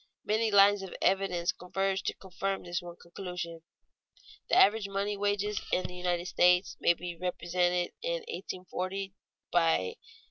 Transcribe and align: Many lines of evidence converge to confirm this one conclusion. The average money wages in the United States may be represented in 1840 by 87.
Many 0.25 0.49
lines 0.49 0.81
of 0.81 0.95
evidence 0.99 1.51
converge 1.51 2.01
to 2.05 2.15
confirm 2.15 2.63
this 2.63 2.81
one 2.81 2.95
conclusion. 2.95 3.61
The 4.49 4.55
average 4.57 4.87
money 4.89 5.15
wages 5.15 5.61
in 5.71 5.83
the 5.85 5.95
United 5.95 6.25
States 6.25 6.75
may 6.79 6.95
be 6.95 7.15
represented 7.15 7.91
in 8.01 8.13
1840 8.25 9.13
by 9.51 9.77
87. 9.89 9.95